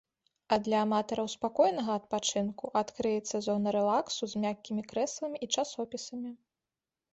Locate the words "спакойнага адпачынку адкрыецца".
1.33-3.43